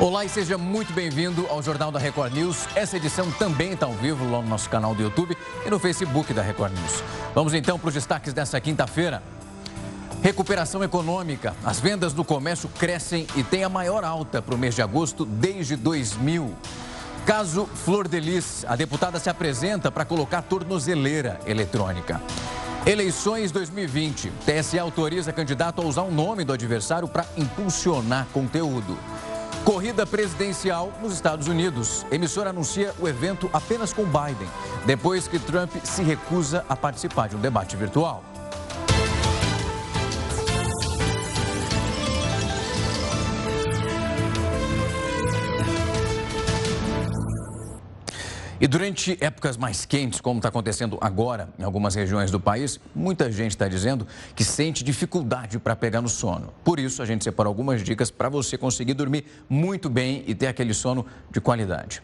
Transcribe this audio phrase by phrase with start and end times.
[0.00, 2.68] Olá e seja muito bem-vindo ao Jornal da Record News.
[2.76, 5.36] Essa edição também está ao vivo lá no nosso canal do YouTube
[5.66, 7.02] e no Facebook da Record News.
[7.34, 9.20] Vamos então para os destaques dessa quinta-feira.
[10.22, 11.52] Recuperação econômica.
[11.64, 15.24] As vendas no comércio crescem e tem a maior alta para o mês de agosto
[15.24, 16.54] desde 2000.
[17.26, 22.22] Caso Flor de Lis, a deputada se apresenta para colocar tornozeleira eletrônica.
[22.86, 24.32] Eleições 2020.
[24.46, 28.96] TSE autoriza candidato a usar o nome do adversário para impulsionar conteúdo.
[29.64, 32.06] Corrida presidencial nos Estados Unidos.
[32.10, 34.48] Emissora anuncia o evento apenas com Biden,
[34.86, 38.22] depois que Trump se recusa a participar de um debate virtual.
[48.60, 53.30] E durante épocas mais quentes, como está acontecendo agora em algumas regiões do país, muita
[53.30, 56.52] gente está dizendo que sente dificuldade para pegar no sono.
[56.64, 60.48] Por isso, a gente separou algumas dicas para você conseguir dormir muito bem e ter
[60.48, 62.02] aquele sono de qualidade.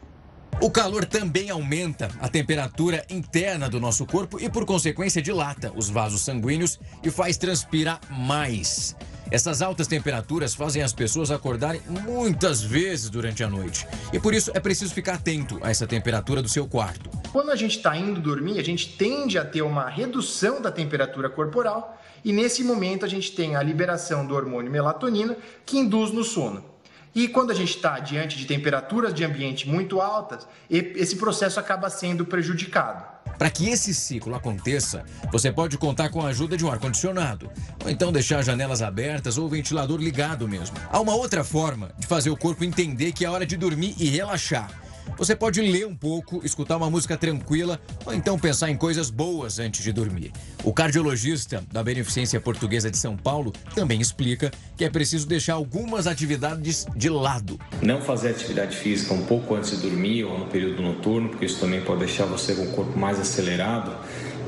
[0.60, 5.90] O calor também aumenta a temperatura interna do nosso corpo e, por consequência, dilata os
[5.90, 8.94] vasos sanguíneos e faz transpirar mais.
[9.30, 13.86] Essas altas temperaturas fazem as pessoas acordarem muitas vezes durante a noite.
[14.12, 17.10] E por isso é preciso ficar atento a essa temperatura do seu quarto.
[17.32, 21.28] Quando a gente está indo dormir, a gente tende a ter uma redução da temperatura
[21.28, 26.22] corporal e nesse momento a gente tem a liberação do hormônio melatonina que induz no
[26.22, 26.73] sono.
[27.14, 31.88] E quando a gente está diante de temperaturas de ambiente muito altas, esse processo acaba
[31.88, 33.04] sendo prejudicado.
[33.38, 37.50] Para que esse ciclo aconteça, você pode contar com a ajuda de um ar-condicionado,
[37.84, 40.76] ou então deixar janelas abertas ou o ventilador ligado mesmo.
[40.90, 44.08] Há uma outra forma de fazer o corpo entender que é hora de dormir e
[44.08, 44.83] relaxar.
[45.16, 49.58] Você pode ler um pouco, escutar uma música tranquila ou então pensar em coisas boas
[49.58, 50.32] antes de dormir.
[50.64, 56.06] O cardiologista da Beneficência Portuguesa de São Paulo também explica que é preciso deixar algumas
[56.06, 57.60] atividades de lado.
[57.80, 61.60] Não fazer atividade física um pouco antes de dormir ou no período noturno, porque isso
[61.60, 63.96] também pode deixar você com o corpo mais acelerado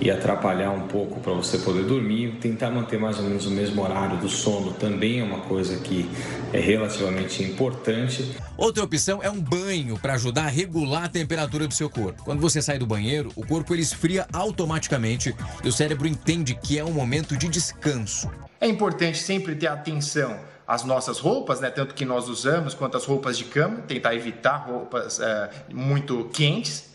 [0.00, 2.36] e atrapalhar um pouco para você poder dormir.
[2.40, 6.08] Tentar manter mais ou menos o mesmo horário do sono também é uma coisa que
[6.52, 8.36] é relativamente importante.
[8.56, 12.23] Outra opção é um banho para ajudar a regular a temperatura do seu corpo.
[12.24, 16.79] Quando você sai do banheiro, o corpo ele esfria automaticamente e o cérebro entende que
[16.79, 18.30] é um momento de descanso.
[18.61, 23.05] É importante sempre ter atenção às nossas roupas, né, tanto que nós usamos quanto as
[23.05, 26.86] roupas de cama, tentar evitar roupas é, muito quentes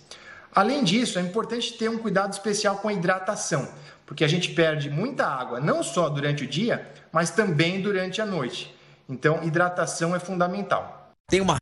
[0.53, 3.69] Além disso, é importante ter um cuidado especial com a hidratação,
[4.06, 8.25] porque a gente perde muita água, não só durante o dia, mas também durante a
[8.25, 8.75] noite.
[9.07, 11.13] Então, hidratação é fundamental.
[11.29, 11.57] Tem uma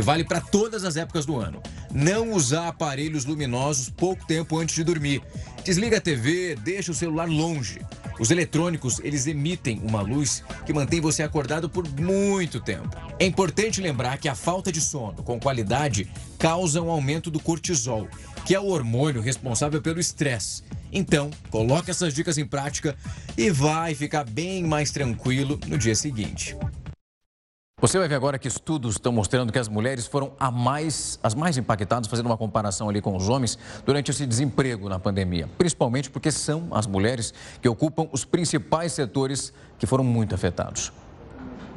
[0.00, 1.60] que vale para todas as épocas do ano.
[1.92, 5.20] Não usar aparelhos luminosos pouco tempo antes de dormir.
[5.64, 7.80] Desliga a TV, deixa o celular longe.
[8.20, 12.90] Os eletrônicos, eles emitem uma luz que mantém você acordado por muito tempo.
[13.18, 18.08] É importante lembrar que a falta de sono com qualidade causa um aumento do cortisol,
[18.48, 20.62] que é o hormônio responsável pelo estresse.
[20.90, 22.96] Então, coloque essas dicas em prática
[23.36, 26.56] e vai ficar bem mais tranquilo no dia seguinte.
[27.78, 31.58] Você vai ver agora que estudos estão mostrando que as mulheres foram mais, as mais
[31.58, 35.46] impactadas, fazendo uma comparação ali com os homens, durante esse desemprego na pandemia.
[35.58, 40.90] Principalmente porque são as mulheres que ocupam os principais setores que foram muito afetados.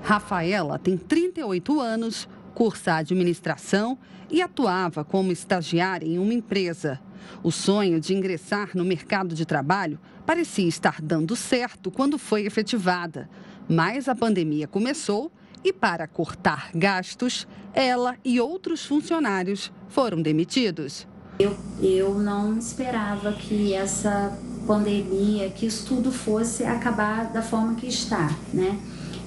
[0.04, 3.98] Rafaela tem 38 anos, cursa administração
[4.30, 7.00] e atuava como estagiária em uma empresa.
[7.44, 13.30] O sonho de ingressar no mercado de trabalho parecia estar dando certo quando foi efetivada.
[13.68, 15.32] Mas a pandemia começou
[15.64, 21.08] e, para cortar gastos, ela e outros funcionários foram demitidos.
[21.40, 24.38] Eu, eu não esperava que essa
[24.68, 28.80] pandemia, que isso tudo fosse acabar da forma que está, né?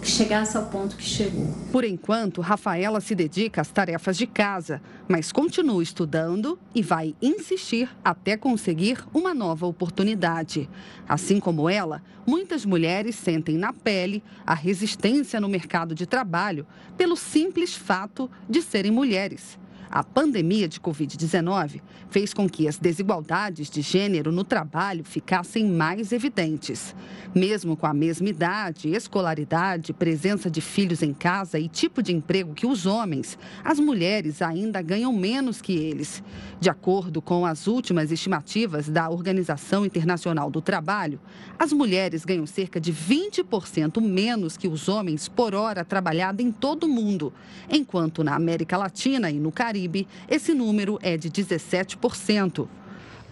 [0.04, 1.48] Que chegasse ao ponto que chegou.
[1.72, 7.88] Por enquanto, Rafaela se dedica às tarefas de casa, mas continua estudando e vai insistir
[8.04, 10.68] até conseguir uma nova oportunidade.
[11.08, 16.66] Assim como ela, muitas mulheres sentem na pele a resistência no mercado de trabalho
[16.98, 19.58] pelo simples fato de serem mulheres.
[19.94, 21.80] A pandemia de Covid-19
[22.10, 26.96] fez com que as desigualdades de gênero no trabalho ficassem mais evidentes.
[27.32, 32.54] Mesmo com a mesma idade, escolaridade, presença de filhos em casa e tipo de emprego
[32.54, 36.24] que os homens, as mulheres ainda ganham menos que eles.
[36.58, 41.20] De acordo com as últimas estimativas da Organização Internacional do Trabalho,
[41.56, 46.82] as mulheres ganham cerca de 20% menos que os homens por hora trabalhada em todo
[46.82, 47.32] o mundo,
[47.70, 49.83] enquanto na América Latina e no Caribe,
[50.28, 52.68] esse número é de 17%.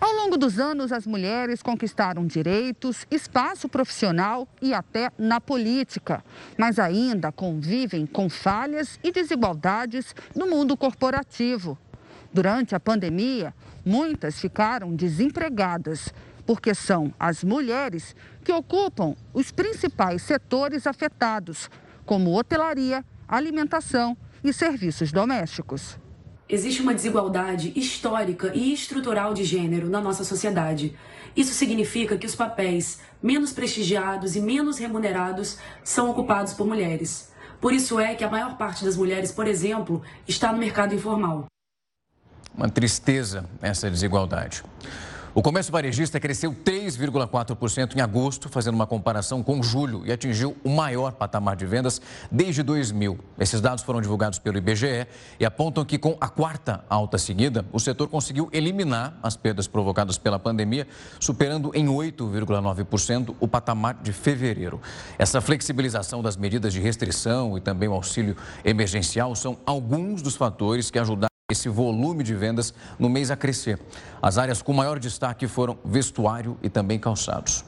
[0.02, 6.24] Ao longo dos anos, as mulheres conquistaram direitos, espaço profissional e até na política,
[6.58, 11.78] mas ainda convivem com falhas e desigualdades no mundo corporativo.
[12.32, 13.54] Durante a pandemia,
[13.84, 16.12] muitas ficaram desempregadas,
[16.44, 21.70] porque são as mulheres que ocupam os principais setores afetados,
[22.04, 26.01] como hotelaria, alimentação e serviços domésticos.
[26.52, 30.94] Existe uma desigualdade histórica e estrutural de gênero na nossa sociedade.
[31.34, 37.32] Isso significa que os papéis menos prestigiados e menos remunerados são ocupados por mulheres.
[37.58, 41.46] Por isso é que a maior parte das mulheres, por exemplo, está no mercado informal.
[42.54, 44.62] Uma tristeza essa desigualdade.
[45.34, 50.68] O comércio varejista cresceu 3,4% em agosto, fazendo uma comparação com julho, e atingiu o
[50.68, 53.18] maior patamar de vendas desde 2000.
[53.38, 55.06] Esses dados foram divulgados pelo IBGE
[55.40, 60.18] e apontam que, com a quarta alta seguida, o setor conseguiu eliminar as perdas provocadas
[60.18, 60.86] pela pandemia,
[61.18, 64.82] superando em 8,9% o patamar de fevereiro.
[65.18, 70.90] Essa flexibilização das medidas de restrição e também o auxílio emergencial são alguns dos fatores
[70.90, 73.78] que ajudaram esse volume de vendas no mês a crescer.
[74.20, 77.64] As áreas com maior destaque foram vestuário e também calçados.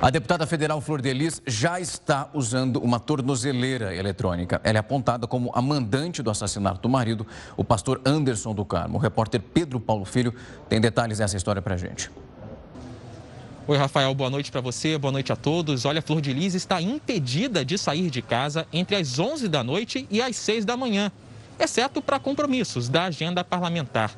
[0.00, 4.60] A deputada federal Flor Delis já está usando uma tornozeleira eletrônica.
[4.62, 7.26] Ela é apontada como a mandante do assassinato do marido,
[7.56, 8.98] o pastor Anderson do Carmo.
[8.98, 10.34] O repórter Pedro Paulo Filho
[10.68, 12.10] tem detalhes dessa história para a gente.
[13.66, 15.86] Oi, Rafael, boa noite para você, boa noite a todos.
[15.86, 20.06] Olha, Flor de Lis está impedida de sair de casa entre as 11 da noite
[20.10, 21.10] e as 6 da manhã
[21.58, 24.12] exceto para compromissos da agenda parlamentar.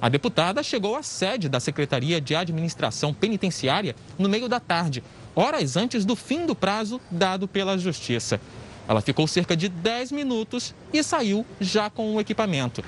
[0.00, 5.02] A deputada chegou à sede da Secretaria de Administração Penitenciária no meio da tarde,
[5.34, 8.40] horas antes do fim do prazo dado pela Justiça.
[8.86, 12.84] Ela ficou cerca de 10 minutos e saiu já com o equipamento.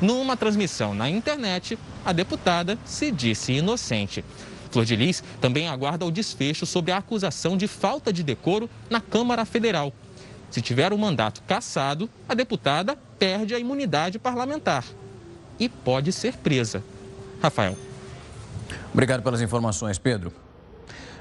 [0.00, 4.24] Numa transmissão na internet, a deputada se disse inocente.
[4.70, 9.00] Flor de Lis também aguarda o desfecho sobre a acusação de falta de decoro na
[9.00, 9.92] Câmara Federal.
[10.50, 14.84] Se tiver o mandato cassado, a deputada perde a imunidade parlamentar
[15.58, 16.82] e pode ser presa.
[17.40, 17.76] Rafael.
[18.92, 20.32] Obrigado pelas informações, Pedro.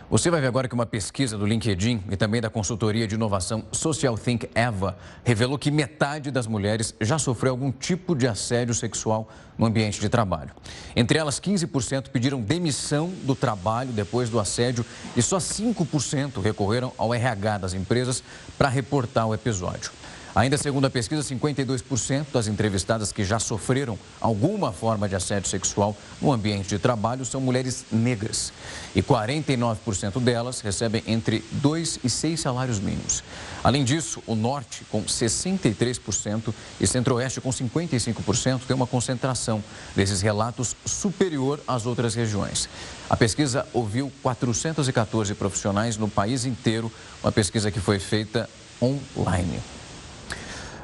[0.08, 3.66] Você vai ver agora que uma pesquisa do LinkedIn e também da consultoria de inovação
[3.72, 9.28] Social Think Eva revelou que metade das mulheres já sofreu algum tipo de assédio sexual
[9.58, 10.52] no ambiente de trabalho.
[10.96, 14.86] Entre elas, 15% pediram demissão do trabalho depois do assédio
[15.18, 18.24] e só 5% recorreram ao RH das empresas
[18.60, 19.92] para reportar o episódio.
[20.36, 25.96] Ainda segundo a pesquisa, 52% das entrevistadas que já sofreram alguma forma de assédio sexual
[26.22, 28.52] no ambiente de trabalho são mulheres negras.
[28.94, 33.24] E 49% delas recebem entre 2 e 6 salários mínimos.
[33.64, 39.64] Além disso, o Norte, com 63%, e Centro-Oeste, com 55%, tem uma concentração
[39.96, 42.68] desses relatos superior às outras regiões.
[43.10, 46.92] A pesquisa ouviu 414 profissionais no país inteiro,
[47.24, 48.50] uma pesquisa que foi feita
[48.82, 49.62] online.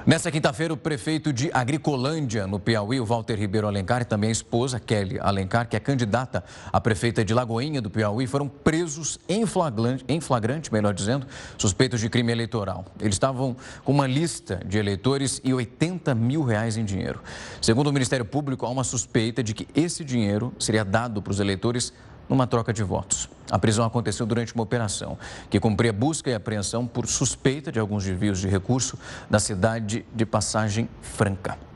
[0.03, 4.31] Nessa quinta-feira, o prefeito de Agricolândia, no Piauí, o Walter Ribeiro Alencar, e também a
[4.31, 6.43] esposa, Kelly Alencar, que é candidata
[6.73, 11.99] a prefeita de Lagoinha do Piauí, foram presos em flagrante, em flagrante, melhor dizendo, suspeitos
[11.99, 12.83] de crime eleitoral.
[12.99, 17.21] Eles estavam com uma lista de eleitores e 80 mil reais em dinheiro.
[17.61, 21.39] Segundo o Ministério Público, há uma suspeita de que esse dinheiro seria dado para os
[21.39, 21.93] eleitores
[22.29, 23.29] numa troca de votos.
[23.49, 25.17] A prisão aconteceu durante uma operação
[25.49, 28.97] que cumpria busca e apreensão por suspeita de alguns desvios de recurso
[29.29, 31.70] da cidade de Passagem Franca.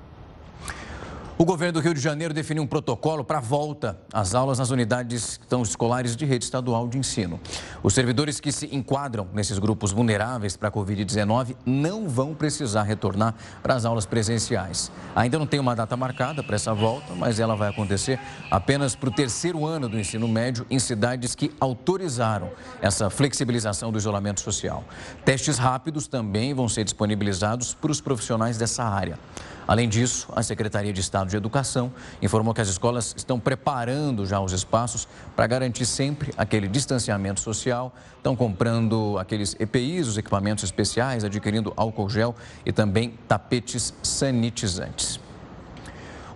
[1.38, 4.70] O governo do Rio de Janeiro definiu um protocolo para a volta às aulas nas
[4.70, 7.42] unidades escolares de rede estadual de ensino.
[7.84, 13.36] Os servidores que se enquadram nesses grupos vulneráveis para a Covid-19 não vão precisar retornar
[13.62, 14.90] para as aulas presenciais.
[15.14, 18.18] Ainda não tem uma data marcada para essa volta, mas ela vai acontecer
[18.50, 22.50] apenas para o terceiro ano do ensino médio em cidades que autorizaram
[22.82, 24.86] essa flexibilização do isolamento social.
[25.26, 29.20] Testes rápidos também vão ser disponibilizados para os profissionais dessa área.
[29.68, 31.92] Além disso, a Secretaria de Estado de Educação
[32.22, 37.94] informou que as escolas estão preparando já os espaços para garantir sempre aquele distanciamento social.
[38.18, 45.25] Estão comprando aqueles EPIs, os equipamentos especiais, adquirindo álcool gel e também tapetes sanitizantes.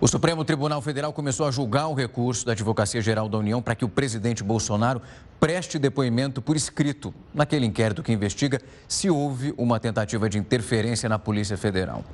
[0.02, 3.74] O Supremo Tribunal Federal começou a julgar o recurso da Advocacia Geral da União para
[3.74, 5.02] que o presidente Bolsonaro
[5.38, 11.18] preste depoimento por escrito naquele inquérito que investiga se houve uma tentativa de interferência na
[11.18, 12.04] Polícia Federal.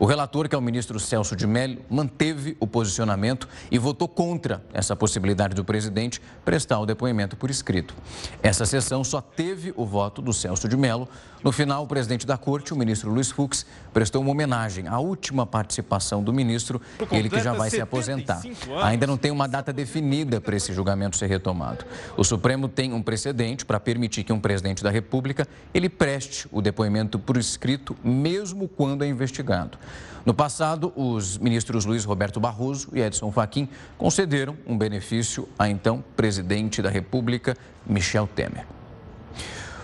[0.00, 4.64] O relator, que é o ministro Celso de Mello, manteve o posicionamento e votou contra
[4.72, 7.94] essa possibilidade do presidente prestar o depoimento por escrito.
[8.42, 11.08] Essa sessão só teve o voto do Celso de Mello.
[11.42, 15.46] No final, o presidente da corte, o ministro Luiz Fux, prestou uma homenagem à última
[15.46, 16.80] participação do ministro.
[17.10, 18.42] Ele que já vai se aposentar.
[18.82, 21.84] Ainda não tem uma data definida para esse julgamento ser retomado.
[22.16, 26.60] O Supremo tem um precedente para permitir que um presidente da República ele preste o
[26.60, 29.78] depoimento por escrito, mesmo quando é investigado.
[30.24, 36.04] No passado, os ministros Luiz Roberto Barroso e Edson Fachin concederam um benefício a então
[36.16, 38.64] presidente da República, Michel Temer.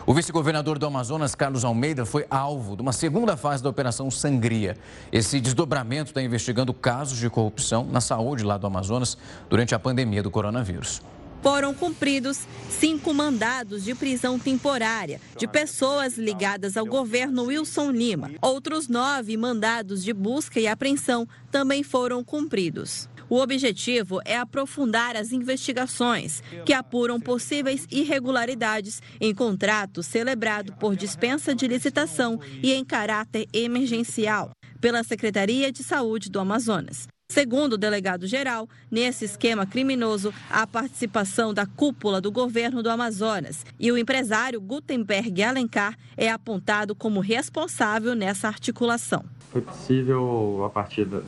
[0.09, 4.75] O vice-governador do Amazonas, Carlos Almeida, foi alvo de uma segunda fase da Operação Sangria.
[5.13, 9.19] Esse desdobramento está investigando casos de corrupção na saúde lá do Amazonas
[9.51, 11.03] durante a pandemia do coronavírus
[11.41, 18.33] foram cumpridos cinco mandados de prisão temporária de pessoas ligadas ao governo Wilson Lima.
[18.43, 23.09] Outros nove mandados de busca e apreensão também foram cumpridos.
[23.31, 31.55] O objetivo é aprofundar as investigações que apuram possíveis irregularidades em contrato celebrado por dispensa
[31.55, 37.07] de licitação e em caráter emergencial pela Secretaria de Saúde do Amazonas.
[37.31, 43.93] Segundo o delegado-geral, nesse esquema criminoso, a participação da cúpula do governo do Amazonas e
[43.93, 49.23] o empresário Gutenberg Alencar é apontado como responsável nessa articulação.
[49.51, 51.25] Foi possível, a partir de, uh,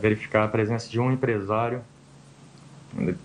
[0.00, 1.82] verificar a presença de um empresário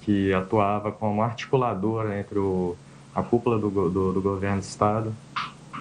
[0.02, 2.76] que atuava como articulador entre o,
[3.14, 5.16] a cúpula do, do, do governo do Estado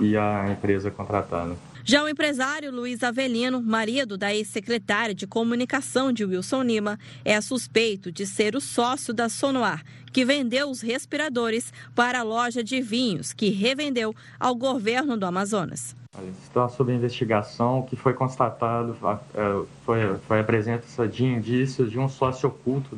[0.00, 1.56] e a empresa contratada.
[1.86, 8.10] Já o empresário Luiz Avelino, marido da ex-secretária de comunicação de Wilson Lima, é suspeito
[8.10, 13.34] de ser o sócio da Sonoar, que vendeu os respiradores para a loja de vinhos,
[13.34, 15.94] que revendeu ao governo do Amazonas.
[16.42, 18.96] Está sob investigação que foi constatado,
[19.34, 22.96] é, foi, foi a presença de indícios de um sócio oculto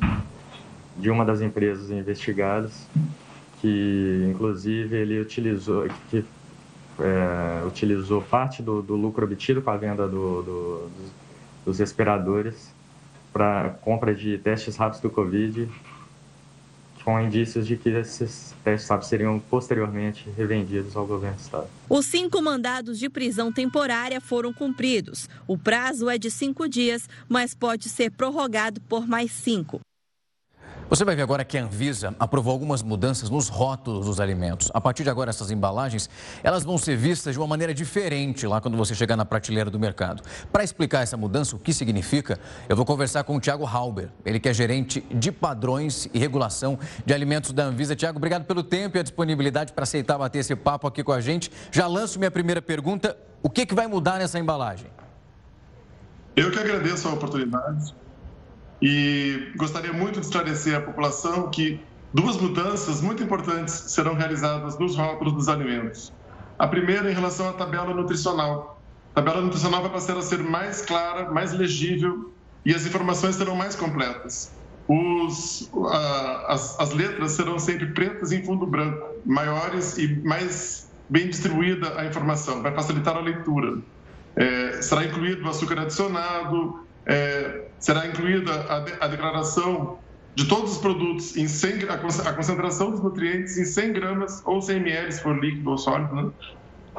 [0.95, 2.87] de uma das empresas investigadas,
[3.59, 6.23] que inclusive ele utilizou, que
[6.99, 10.89] é, utilizou parte do, do, lucro obtido com a venda do, do,
[11.65, 12.71] dos respiradores
[13.33, 15.67] para compra de testes rápidos do Covid,
[17.07, 21.67] com indícios de que esses testes seriam posteriormente revendidos ao governo do Estado.
[21.87, 25.29] Os cinco mandados de prisão temporária foram cumpridos.
[25.47, 29.79] O prazo é de cinco dias, mas pode ser prorrogado por mais cinco.
[30.89, 34.71] Você vai ver agora que a Anvisa aprovou algumas mudanças nos rótulos dos alimentos.
[34.73, 36.09] A partir de agora, essas embalagens,
[36.41, 39.77] elas vão ser vistas de uma maneira diferente lá quando você chegar na prateleira do
[39.77, 40.23] mercado.
[40.49, 42.39] Para explicar essa mudança, o que significa,
[42.69, 46.79] eu vou conversar com o Tiago Halber, ele que é gerente de padrões e regulação
[47.05, 47.93] de alimentos da Anvisa.
[47.93, 51.19] Tiago, obrigado pelo tempo e a disponibilidade para aceitar bater esse papo aqui com a
[51.19, 51.51] gente.
[51.69, 54.87] Já lanço minha primeira pergunta, o que, que vai mudar nessa embalagem?
[56.33, 57.93] Eu que agradeço a oportunidade.
[58.81, 61.79] E gostaria muito de esclarecer à população que
[62.13, 66.13] duas mudanças muito importantes serão realizadas nos rótulos dos alimentos.
[66.59, 68.81] A primeira em relação à tabela nutricional.
[69.13, 72.31] A tabela nutricional vai passar a ser mais clara, mais legível
[72.65, 74.51] e as informações serão mais completas.
[74.87, 75.69] Os,
[76.47, 82.05] as, as letras serão sempre pretas em fundo branco, maiores e mais bem distribuída a
[82.05, 83.79] informação, vai facilitar a leitura.
[84.35, 89.97] É, será incluído o açúcar adicionado, é, será incluída a, de, a, declaração
[90.35, 94.77] de todos os produtos em 100, a, concentração dos nutrientes em 100 gramas ou 100
[94.77, 96.31] ml, se for líquido ou sólido, né?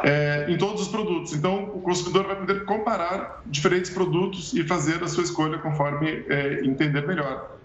[0.03, 1.35] é, em todos os produtos.
[1.35, 6.65] Então, o consumidor vai poder comparar diferentes produtos e fazer a sua escolha conforme é,
[6.65, 7.57] entender melhor.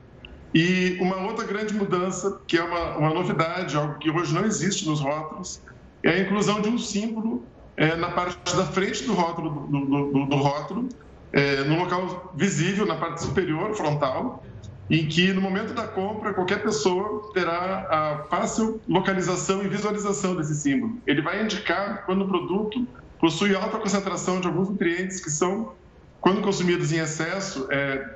[0.53, 4.87] E uma outra grande mudança, que é uma, uma novidade, algo que hoje não existe
[4.87, 5.61] nos rótulos,
[6.03, 7.43] é a inclusão de um símbolo
[7.75, 10.89] é, na parte da frente do rótulo, do, do, do, do rótulo
[11.33, 14.43] é, no local visível, na parte superior, frontal,
[14.89, 20.55] em que no momento da compra qualquer pessoa terá a fácil localização e visualização desse
[20.55, 20.97] símbolo.
[21.07, 22.87] Ele vai indicar quando o produto
[23.19, 25.73] possui alta concentração de alguns nutrientes que são,
[26.21, 28.15] quando consumidos em excesso, é,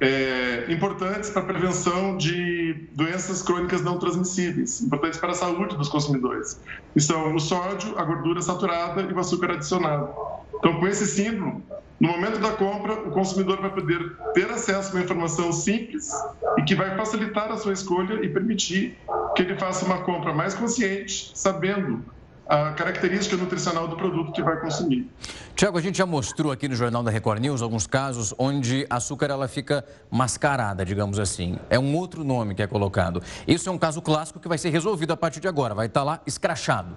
[0.00, 5.88] é, importantes para a prevenção de doenças crônicas não transmissíveis, importantes para a saúde dos
[5.88, 6.60] consumidores.
[6.94, 10.08] E são o sódio, a gordura saturada e o açúcar adicionado.
[10.54, 11.62] Então, com esse símbolo,
[11.98, 16.10] no momento da compra, o consumidor vai poder ter acesso a uma informação simples
[16.58, 18.98] e que vai facilitar a sua escolha e permitir
[19.34, 22.04] que ele faça uma compra mais consciente, sabendo
[22.46, 25.10] a característica nutricional do produto que vai consumir.
[25.54, 29.30] Tiago, a gente já mostrou aqui no Jornal da Record News alguns casos onde açúcar
[29.30, 31.58] ela fica mascarada, digamos assim.
[31.70, 33.22] É um outro nome que é colocado.
[33.48, 36.04] Isso é um caso clássico que vai ser resolvido a partir de agora, vai estar
[36.04, 36.96] lá escrachado.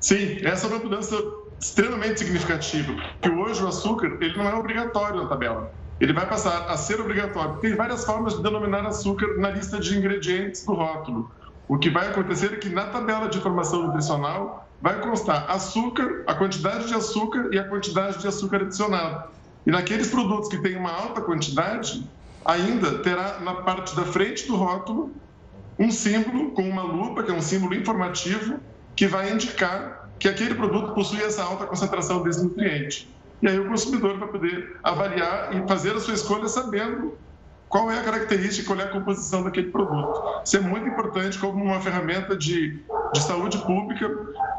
[0.00, 1.16] Sim, essa é uma mudança
[1.60, 5.72] extremamente significativa, porque hoje o açúcar ele não é obrigatório na tabela.
[6.00, 7.56] Ele vai passar a ser obrigatório.
[7.56, 11.30] Tem várias formas de denominar açúcar na lista de ingredientes do rótulo.
[11.66, 16.34] O que vai acontecer é que na tabela de informação nutricional vai constar açúcar, a
[16.34, 19.28] quantidade de açúcar e a quantidade de açúcar adicionado.
[19.66, 22.08] E naqueles produtos que têm uma alta quantidade,
[22.44, 25.12] ainda terá na parte da frente do rótulo
[25.78, 28.60] um símbolo com uma lupa, que é um símbolo informativo,
[28.96, 33.08] que vai indicar que aquele produto possui essa alta concentração desse nutriente.
[33.40, 37.16] E aí o consumidor vai poder avaliar e fazer a sua escolha sabendo
[37.68, 40.42] qual é a característica, qual é a composição daquele produto.
[40.44, 42.80] Isso é muito importante como uma ferramenta de,
[43.12, 44.08] de saúde pública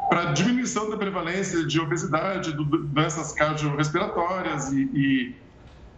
[0.08, 5.34] para diminuição da prevalência de obesidade, de doenças cardiorrespiratórias e,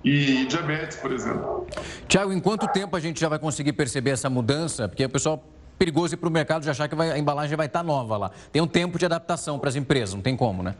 [0.05, 1.67] e, e diabetes, por exemplo.
[2.09, 4.89] Tiago, em quanto tempo a gente já vai conseguir perceber essa mudança?
[4.89, 5.45] Porque o pessoal
[5.83, 8.31] perigoso ir para o mercado já achar que vai, a embalagem vai estar nova lá.
[8.53, 10.77] Tem um tempo de adaptação para as empresas, não tem como, né?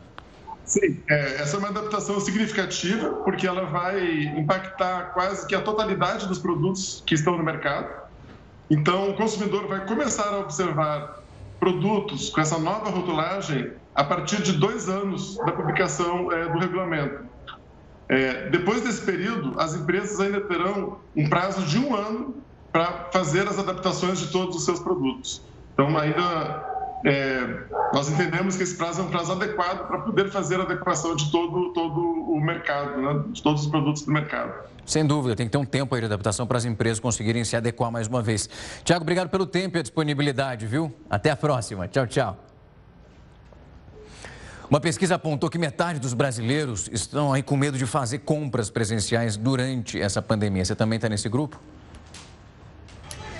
[0.63, 6.25] Sim, é, essa é uma adaptação significativa, porque ela vai impactar quase que a totalidade
[6.25, 7.89] dos produtos que estão no mercado.
[8.71, 11.21] Então, o consumidor vai começar a observar
[11.59, 17.25] produtos com essa nova rotulagem a partir de dois anos da publicação é, do regulamento.
[18.07, 22.42] É, depois desse período, as empresas ainda terão um prazo de um ano
[22.73, 25.43] para fazer as adaptações de todos os seus produtos.
[25.73, 26.73] Então, ainda
[27.05, 31.15] é, nós entendemos que esse prazo é um prazo adequado para poder fazer a adequação
[31.15, 33.23] de todo, todo o mercado, né?
[33.31, 34.51] de todos os produtos do mercado.
[34.85, 37.55] Sem dúvida, tem que ter um tempo aí de adaptação para as empresas conseguirem se
[37.55, 38.49] adequar mais uma vez.
[38.83, 40.91] Tiago, obrigado pelo tempo e a disponibilidade, viu?
[41.09, 41.87] Até a próxima.
[41.87, 42.37] Tchau, tchau.
[44.69, 49.37] Uma pesquisa apontou que metade dos brasileiros estão aí com medo de fazer compras presenciais
[49.37, 50.65] durante essa pandemia.
[50.65, 51.59] Você também está nesse grupo?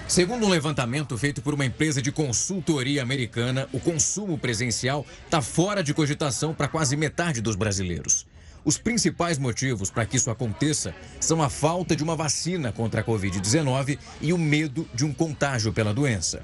[0.07, 5.81] Segundo um levantamento feito por uma empresa de consultoria americana, o consumo presencial está fora
[5.81, 8.27] de cogitação para quase metade dos brasileiros.
[8.65, 13.03] Os principais motivos para que isso aconteça são a falta de uma vacina contra a
[13.03, 16.43] Covid-19 e o medo de um contágio pela doença.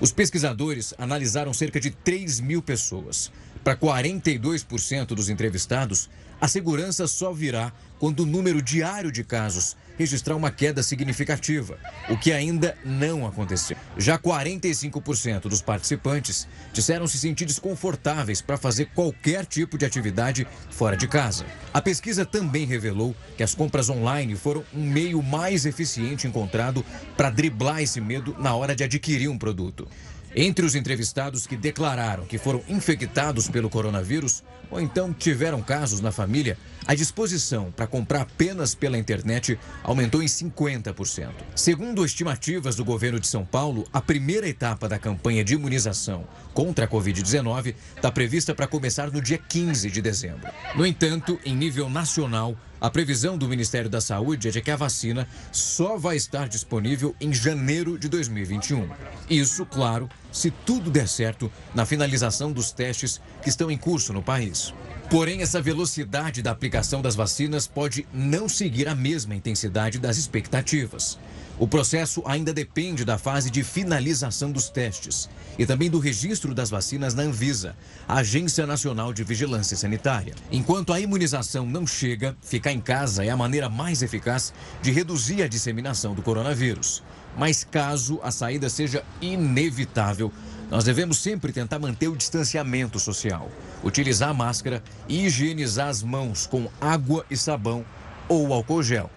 [0.00, 3.30] Os pesquisadores analisaram cerca de 3 mil pessoas.
[3.62, 6.10] Para 42% dos entrevistados,
[6.40, 12.16] a segurança só virá quando o número diário de casos registrar uma queda significativa, o
[12.16, 13.76] que ainda não aconteceu.
[13.96, 20.96] Já 45% dos participantes disseram se sentir desconfortáveis para fazer qualquer tipo de atividade fora
[20.96, 21.46] de casa.
[21.72, 26.84] A pesquisa também revelou que as compras online foram um meio mais eficiente encontrado
[27.16, 29.88] para driblar esse medo na hora de adquirir um produto.
[30.34, 36.10] Entre os entrevistados que declararam que foram infectados pelo coronavírus ou então tiveram casos na
[36.10, 41.30] família, a disposição para comprar apenas pela internet aumentou em 50%.
[41.54, 46.84] Segundo estimativas do governo de São Paulo, a primeira etapa da campanha de imunização contra
[46.84, 50.50] a Covid-19 está prevista para começar no dia 15 de dezembro.
[50.74, 54.76] No entanto, em nível nacional, a previsão do Ministério da Saúde é de que a
[54.76, 58.88] vacina só vai estar disponível em janeiro de 2021.
[59.30, 64.22] Isso, claro, se tudo der certo na finalização dos testes que estão em curso no
[64.22, 64.74] país.
[65.08, 71.16] Porém, essa velocidade da aplicação das vacinas pode não seguir a mesma intensidade das expectativas.
[71.58, 76.70] O processo ainda depende da fase de finalização dos testes e também do registro das
[76.70, 80.34] vacinas na Anvisa, Agência Nacional de Vigilância Sanitária.
[80.50, 85.40] Enquanto a imunização não chega, ficar em casa é a maneira mais eficaz de reduzir
[85.42, 87.02] a disseminação do coronavírus.
[87.38, 90.32] Mas caso a saída seja inevitável,
[90.70, 93.48] nós devemos sempre tentar manter o distanciamento social,
[93.84, 97.84] utilizar máscara e higienizar as mãos com água e sabão
[98.28, 99.10] ou álcool gel.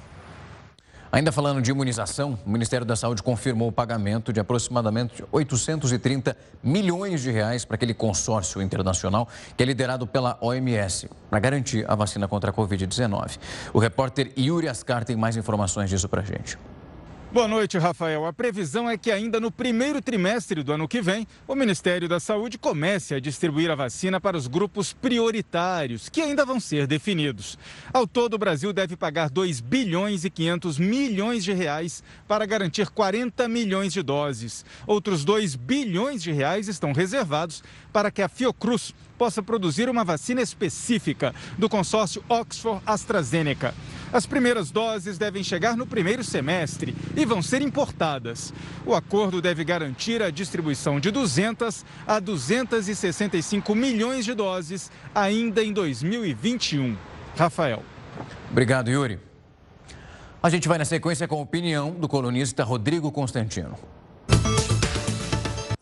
[1.12, 7.22] Ainda falando de imunização, o Ministério da Saúde confirmou o pagamento de aproximadamente 830 milhões
[7.22, 12.28] de reais para aquele consórcio internacional que é liderado pela OMS para garantir a vacina
[12.28, 13.40] contra a Covid-19.
[13.74, 16.60] O repórter Yuri Ascar tem mais informações disso para a gente.
[17.32, 18.26] Boa noite, Rafael.
[18.26, 22.20] A previsão é que ainda no primeiro trimestre do ano que vem, o Ministério da
[22.20, 27.56] Saúde comece a distribuir a vacina para os grupos prioritários, que ainda vão ser definidos.
[27.94, 32.90] Ao todo, o Brasil deve pagar 2 bilhões e 500 milhões de reais para garantir
[32.90, 34.66] 40 milhões de doses.
[34.88, 37.64] Outros 2 bilhões de reais estão reservados
[37.94, 43.76] para que a Fiocruz possa produzir uma vacina específica do consórcio Oxford AstraZeneca.
[44.14, 48.54] As primeiras doses devem chegar no primeiro semestre e vão ser importadas.
[48.86, 55.74] O acordo deve garantir a distribuição de 200 a 265 milhões de doses ainda em
[55.74, 56.96] 2021.
[57.38, 57.84] Rafael.
[58.50, 59.20] Obrigado, Yuri.
[60.42, 63.78] A gente vai na sequência com a opinião do colunista Rodrigo Constantino.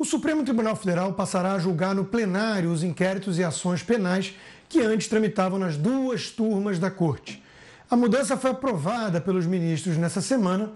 [0.08, 4.34] Supremo Tribunal Federal passará a julgar no plenário os inquéritos e ações penais
[4.70, 7.44] que antes tramitavam nas duas turmas da Corte.
[7.92, 10.72] A mudança foi aprovada pelos ministros nessa semana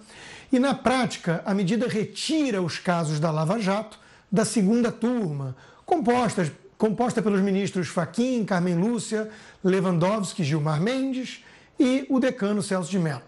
[0.52, 3.98] e, na prática, a medida retira os casos da Lava Jato
[4.30, 9.30] da segunda turma, composta, pelos ministros Faquim, Carmen Lúcia,
[9.64, 11.44] Lewandowski, Gilmar Mendes
[11.80, 13.22] e o decano Celso de Mello.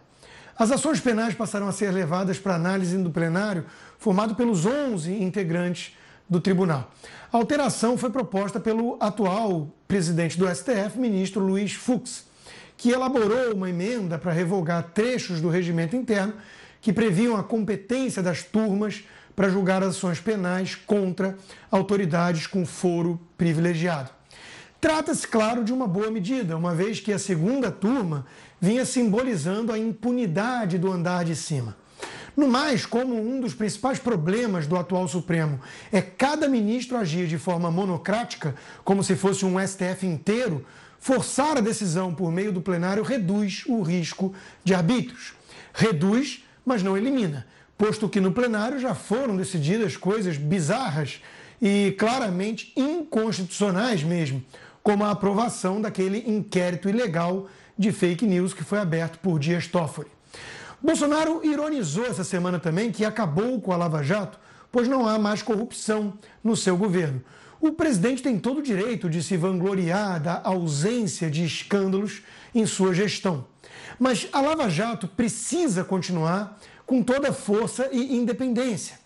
[0.56, 3.66] As ações penais passaram a ser levadas para análise do plenário,
[4.04, 5.96] formado pelos 11 integrantes
[6.30, 6.92] do tribunal.
[7.32, 12.26] A alteração foi proposta pelo atual presidente do STF, ministro Luiz Fux,
[12.76, 16.34] que elaborou uma emenda para revogar trechos do regimento interno
[16.82, 21.38] que previam a competência das turmas para julgar ações penais contra
[21.72, 24.10] autoridades com foro privilegiado.
[24.82, 28.26] Trata-se, claro, de uma boa medida, uma vez que a segunda turma
[28.60, 31.82] vinha simbolizando a impunidade do andar de cima.
[32.36, 35.60] No mais, como um dos principais problemas do atual Supremo
[35.92, 40.66] é cada ministro agir de forma monocrática, como se fosse um STF inteiro,
[41.00, 45.34] forçar a decisão por meio do plenário reduz o risco de arbítrios.
[45.74, 47.46] Reduz, mas não elimina,
[47.78, 51.22] posto que no plenário já foram decididas coisas bizarras
[51.62, 54.44] e claramente inconstitucionais mesmo,
[54.82, 60.10] como a aprovação daquele inquérito ilegal de fake news que foi aberto por Dias Toffoli.
[60.84, 64.38] Bolsonaro ironizou essa semana também que acabou com a Lava Jato,
[64.70, 67.24] pois não há mais corrupção no seu governo.
[67.62, 72.22] O presidente tem todo o direito de se vangloriar da ausência de escândalos
[72.54, 73.46] em sua gestão.
[73.98, 79.00] Mas a Lava Jato precisa continuar com toda a força e independência.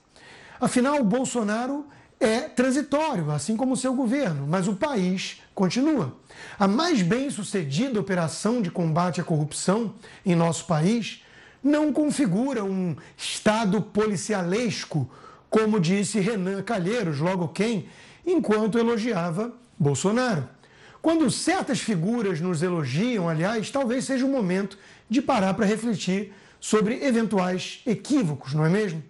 [0.59, 1.85] Afinal, Bolsonaro
[2.19, 6.17] é transitório, assim como seu governo, mas o país continua.
[6.57, 9.93] A mais bem sucedida operação de combate à corrupção
[10.25, 11.21] em nosso país
[11.67, 15.10] não configura um Estado policialesco,
[15.49, 17.88] como disse Renan Calheiros, logo quem,
[18.25, 20.47] enquanto elogiava Bolsonaro.
[21.01, 24.77] Quando certas figuras nos elogiam, aliás, talvez seja o momento
[25.10, 29.03] de parar para refletir sobre eventuais equívocos, não é mesmo?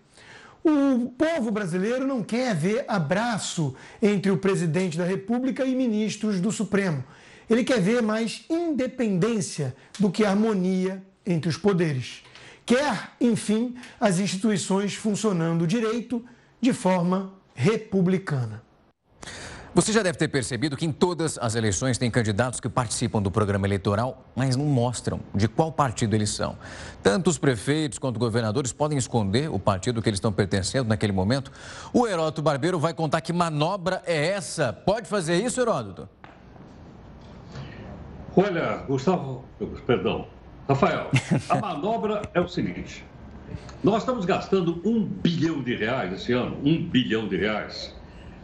[0.63, 6.52] O povo brasileiro não quer ver abraço entre o presidente da República e ministros do
[6.52, 7.04] Supremo.
[7.50, 12.27] Ele quer ver mais independência do que harmonia entre os poderes
[12.67, 16.23] quer, enfim, as instituições funcionando direito
[16.60, 18.62] de forma republicana.
[19.73, 23.30] Você já deve ter percebido que em todas as eleições tem candidatos que participam do
[23.30, 26.58] programa eleitoral, mas não mostram de qual partido eles são.
[27.01, 31.51] Tanto os prefeitos quanto governadores podem esconder o partido que eles estão pertencendo naquele momento.
[31.93, 34.73] O Heródoto Barbeiro vai contar que manobra é essa.
[34.73, 36.10] Pode fazer isso, Heródoto?
[38.36, 39.45] Olha, Gustavo,
[39.86, 40.27] perdão,
[40.67, 41.10] Rafael,
[41.47, 43.06] a manobra é o seguinte:
[43.82, 47.95] nós estamos gastando um bilhão de reais esse ano, um bilhão de reais,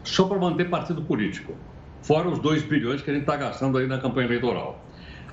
[0.05, 1.53] só para manter partido político,
[2.01, 4.85] fora os dois bilhões que a gente está gastando aí na campanha eleitoral.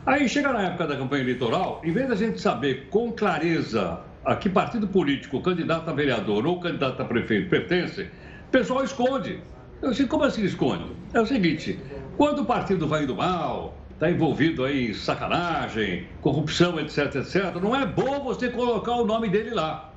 [0.04, 4.34] Aí chega na época da campanha eleitoral, em vez da gente saber com clareza a
[4.34, 9.40] que partido político candidato a vereador ou candidato a prefeito pertence, o pessoal esconde.
[9.80, 10.86] Eu sei, como assim esconde?
[11.14, 11.78] É o seguinte,
[12.16, 17.76] quando o partido vai indo mal, está envolvido aí em sacanagem, corrupção, etc, etc, não
[17.76, 19.92] é bom você colocar o nome dele lá.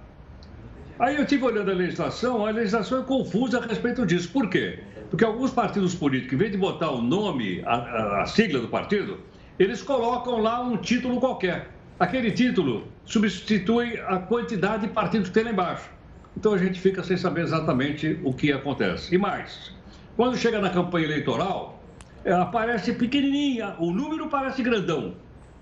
[1.00, 4.30] Aí eu tive olhando a legislação, a legislação é confusa a respeito disso.
[4.30, 4.80] Por quê?
[5.10, 8.68] Porque alguns partidos políticos, em vez de botar o nome, a, a, a sigla do
[8.68, 9.20] partido,
[9.58, 11.70] eles colocam lá um título qualquer.
[11.98, 15.90] Aquele título substitui a quantidade de partidos que tem lá embaixo.
[16.36, 19.16] Então a gente fica sem saber exatamente o que acontece.
[19.16, 19.74] E mais,
[20.18, 21.73] quando chega na campanha eleitoral,
[22.26, 25.16] ela parece pequenininha, o número parece grandão,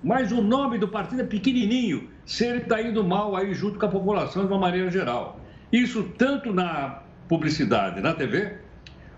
[0.03, 3.85] mas o nome do partido é pequenininho, se ele está indo mal aí junto com
[3.85, 5.39] a população de uma maneira geral.
[5.71, 8.57] Isso tanto na publicidade, na TV,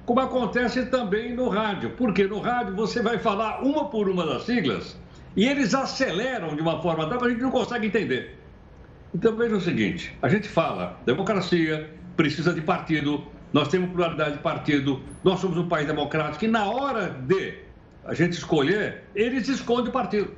[0.06, 4.44] como acontece também no rádio, porque no rádio você vai falar uma por uma das
[4.44, 5.00] siglas
[5.36, 8.38] e eles aceleram de uma forma tal que a gente não consegue entender.
[9.16, 14.40] Então veja o seguinte: a gente fala democracia, precisa de partido, nós temos pluralidade de
[14.40, 17.54] partido, nós somos um país democrático e na hora de
[18.04, 20.32] a gente escolher, eles escondem o partido.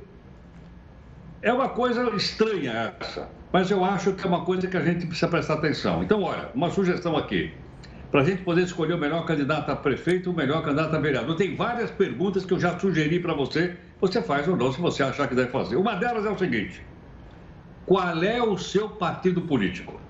[1.42, 5.06] É uma coisa estranha essa, mas eu acho que é uma coisa que a gente
[5.06, 6.02] precisa prestar atenção.
[6.02, 7.52] Então, olha, uma sugestão aqui.
[8.10, 11.36] Para a gente poder escolher o melhor candidato a prefeito, o melhor candidato a vereador.
[11.36, 13.76] Tem várias perguntas que eu já sugeri para você.
[14.00, 15.76] Você faz ou não, se você achar que deve fazer.
[15.76, 16.82] Uma delas é o seguinte:
[17.84, 20.00] qual é o seu partido político?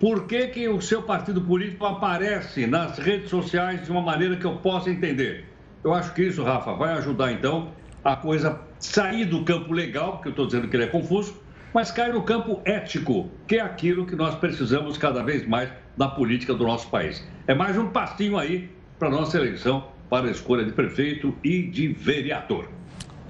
[0.00, 4.44] Por que, que o seu partido político aparece nas redes sociais de uma maneira que
[4.44, 5.44] eu possa entender?
[5.82, 7.72] Eu acho que isso, Rafa, vai ajudar então
[8.04, 11.34] a coisa sair do campo legal, porque eu estou dizendo que ele é confuso,
[11.74, 16.06] mas cair no campo ético, que é aquilo que nós precisamos cada vez mais da
[16.06, 17.26] política do nosso país.
[17.48, 21.62] É mais um passinho aí para a nossa eleição para a escolha de prefeito e
[21.62, 22.68] de vereador.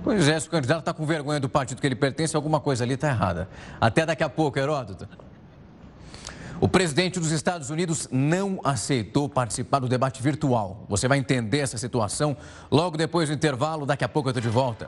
[0.04, 2.84] Pois é, se o candidato está com vergonha do partido que ele pertence, alguma coisa
[2.84, 3.48] ali está errada.
[3.80, 5.08] Até daqui a pouco, Heródoto.
[6.60, 10.84] O presidente dos Estados Unidos não aceitou participar do debate virtual.
[10.88, 12.36] Você vai entender essa situação
[12.68, 13.86] logo depois do intervalo.
[13.86, 14.86] Daqui a pouco eu estou de volta.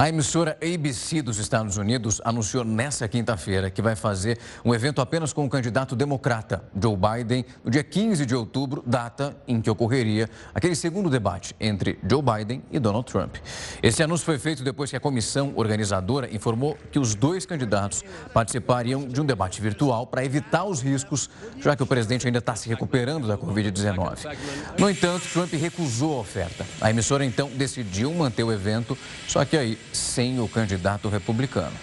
[0.00, 5.32] A emissora ABC dos Estados Unidos anunciou nesta quinta-feira que vai fazer um evento apenas
[5.32, 10.30] com o candidato democrata Joe Biden no dia 15 de outubro, data em que ocorreria
[10.54, 13.38] aquele segundo debate entre Joe Biden e Donald Trump.
[13.82, 19.04] Esse anúncio foi feito depois que a comissão organizadora informou que os dois candidatos participariam
[19.04, 22.68] de um debate virtual para evitar os riscos, já que o presidente ainda está se
[22.68, 24.32] recuperando da Covid-19.
[24.78, 26.64] No entanto, Trump recusou a oferta.
[26.80, 31.74] A emissora então decidiu manter o evento, só que aí sem o candidato republicano.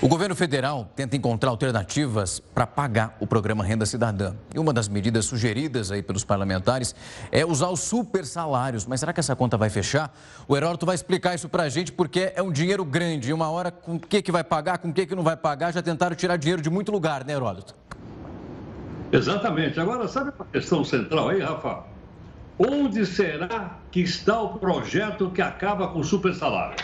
[0.00, 4.32] O governo federal tenta encontrar alternativas para pagar o programa Renda Cidadã.
[4.54, 6.94] E uma das medidas sugeridas aí pelos parlamentares
[7.32, 8.86] é usar os super salários.
[8.86, 10.16] Mas será que essa conta vai fechar?
[10.46, 13.30] O Heródoto vai explicar isso para a gente porque é um dinheiro grande.
[13.30, 15.36] E uma hora, com o que, que vai pagar, com o que, que não vai
[15.36, 17.74] pagar, já tentaram tirar dinheiro de muito lugar, né, Heródoto?
[19.10, 19.80] Exatamente.
[19.80, 21.97] Agora, sabe a questão central aí, Rafa?
[22.58, 26.76] Onde será que está o projeto que acaba com o super salário?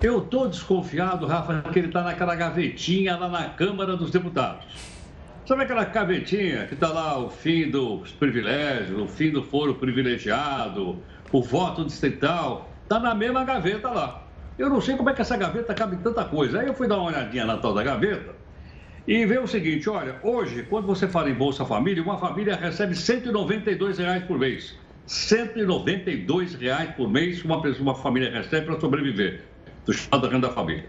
[0.00, 4.64] Eu estou desconfiado, Rafa, que ele está naquela gavetinha lá na Câmara dos Deputados.
[5.44, 11.02] Sabe aquela gavetinha que está lá o fim dos privilégios, o fim do foro privilegiado,
[11.32, 12.70] o voto distrital?
[12.84, 14.22] Está na mesma gaveta lá.
[14.56, 16.60] Eu não sei como é que essa gaveta cabe tanta coisa.
[16.60, 18.32] Aí eu fui dar uma olhadinha na tal da gaveta
[19.08, 22.94] e ver o seguinte: olha, hoje, quando você fala em Bolsa Família, uma família recebe
[22.94, 24.76] 192 reais por mês.
[25.06, 29.42] 192 reais por mês uma, pessoa, uma família recebe para sobreviver
[29.86, 30.84] do chamado renda família.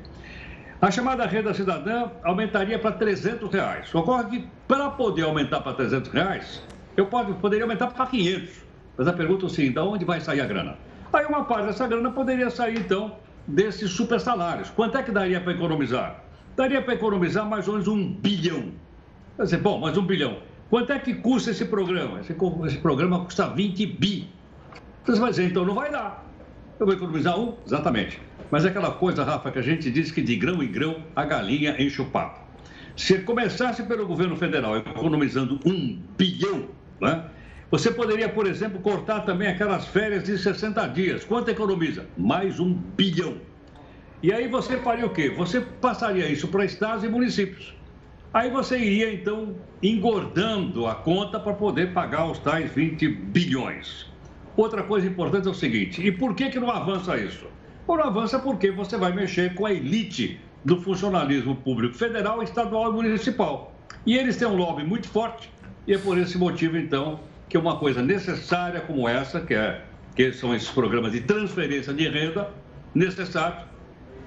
[0.81, 3.95] A chamada renda cidadã aumentaria para 300 reais.
[3.95, 6.61] Ocorre que, para poder aumentar para 300 reais,
[6.97, 8.49] eu pode, poderia aumentar para 500.
[8.97, 10.77] Mas a pergunta é seguinte, de onde vai sair a grana?
[11.13, 13.15] Aí uma parte dessa grana poderia sair, então,
[13.47, 14.69] desses super salários.
[14.69, 16.28] Quanto é que daria para economizar?
[16.59, 18.73] Daria para economizar mais ou menos um bilhão.
[19.39, 20.39] Dizer, bom, mais um bilhão.
[20.69, 22.19] Quanto é que custa esse programa?
[22.19, 24.27] Esse, esse programa custa 20 bi.
[25.05, 26.29] Você vai dizer, então não vai dar.
[26.77, 27.55] Eu vou economizar um?
[27.65, 28.19] Exatamente.
[28.51, 31.23] Mas é aquela coisa, Rafa, que a gente diz que de grão em grão a
[31.23, 32.41] galinha enche o papo.
[32.93, 36.67] Se começasse pelo governo federal economizando um bilhão,
[36.99, 37.23] né?
[37.71, 41.23] Você poderia, por exemplo, cortar também aquelas férias de 60 dias.
[41.23, 42.05] Quanto economiza?
[42.17, 43.37] Mais um bilhão.
[44.21, 45.29] E aí você faria o quê?
[45.29, 47.73] Você passaria isso para estados e municípios.
[48.33, 54.07] Aí você iria, então, engordando a conta para poder pagar os tais 20 bilhões.
[54.57, 57.47] Outra coisa importante é o seguinte: e por que, que não avança isso?
[57.87, 62.95] Não avança porque você vai mexer com a elite do funcionalismo público federal, estadual e
[62.95, 63.73] municipal.
[64.05, 65.49] E eles têm um lobby muito forte,
[65.87, 69.81] e é por esse motivo, então, que uma coisa necessária como essa, que, é,
[70.15, 72.51] que são esses programas de transferência de renda,
[72.93, 73.68] necessários,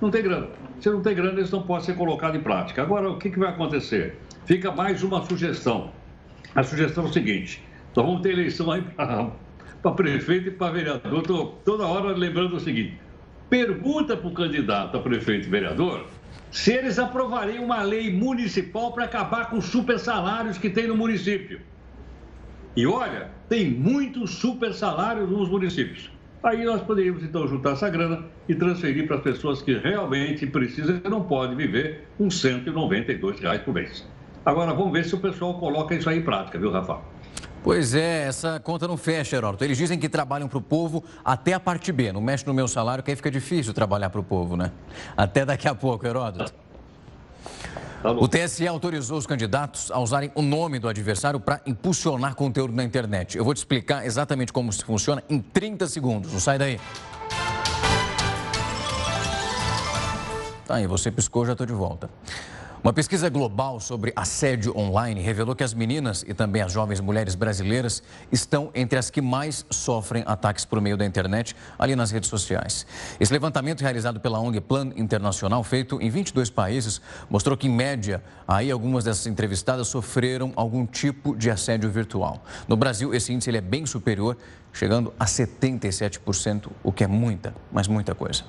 [0.03, 0.49] não tem grana.
[0.81, 2.83] Se não tem grana, eles não podem ser colocados em prática.
[2.83, 4.19] Agora, o que, que vai acontecer?
[4.45, 5.93] Fica mais uma sugestão.
[6.55, 7.63] A sugestão é o seguinte:
[7.95, 11.21] nós vamos ter eleição aí para prefeito e para vereador.
[11.21, 13.01] Estou toda hora lembrando o seguinte:
[13.49, 16.07] pergunta para o candidato a prefeito e vereador
[16.51, 20.95] se eles aprovariam uma lei municipal para acabar com os super salários que tem no
[20.95, 21.61] município.
[22.77, 26.11] E olha, tem muitos super salários nos municípios.
[26.43, 31.01] Aí nós poderíamos então juntar essa grana e transferir para as pessoas que realmente precisam
[31.05, 34.05] e não podem viver com 192 reais por mês.
[34.45, 36.99] Agora vamos ver se o pessoal coloca isso aí em prática, viu, Rafa?
[37.63, 39.63] Pois é, essa conta não fecha, Heródoto.
[39.63, 42.11] Eles dizem que trabalham para o povo até a parte B.
[42.13, 44.73] Não mexe no meu salário, que aí fica difícil trabalhar para o povo, né?
[45.17, 46.53] Até daqui a pouco, Heródoto.
[48.03, 52.75] Tá o TSE autorizou os candidatos a usarem o nome do adversário para impulsionar conteúdo
[52.75, 53.39] na internet.
[53.39, 56.33] Eu vou te explicar exatamente como isso funciona em 30 segundos.
[56.33, 56.81] Não sai daí.
[60.67, 62.11] Tá aí, você piscou, já estou de volta.
[62.83, 67.37] Uma pesquisa global sobre assédio online revelou que as meninas e também as jovens mulheres
[67.37, 72.29] brasileiras estão entre as que mais sofrem ataques por meio da internet, ali nas redes
[72.29, 72.85] sociais.
[73.21, 78.21] Esse levantamento realizado pela ONG Plan Internacional, feito em 22 países, mostrou que, em média,
[78.49, 82.43] aí algumas dessas entrevistadas sofreram algum tipo de assédio virtual.
[82.67, 84.37] No Brasil, esse índice ele é bem superior,
[84.73, 88.43] chegando a 77%, o que é muita, mas muita coisa.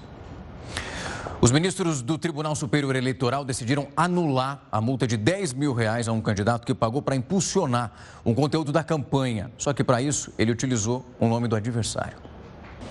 [1.44, 6.14] Os ministros do Tribunal Superior Eleitoral decidiram anular a multa de 10 mil reais a
[6.14, 7.92] um candidato que pagou para impulsionar
[8.26, 9.52] um conteúdo da campanha.
[9.58, 12.18] Só que para isso ele utilizou o nome do adversário.